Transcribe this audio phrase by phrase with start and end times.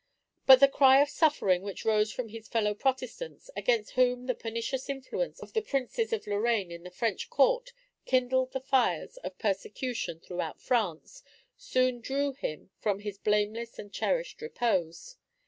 [0.47, 4.89] But the cry of suffering which rose from his fellow Protestants, against whom the pernicious
[4.89, 7.71] influence of the Princes of Lorraine in the French court
[8.07, 11.21] kindled the fires of persecution throughout France,
[11.55, 15.17] soon drew him from his blameless and cherished repose.